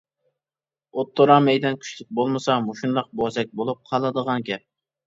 [0.97, 4.69] ئوتتۇرا مەيدان كۈچلۈك بولمىسا مۇشۇنداق بوزەك بولۇپ قالىدىغان گەپ.